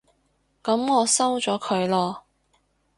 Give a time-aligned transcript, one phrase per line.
[0.63, 2.21] 噉我收咗佢囉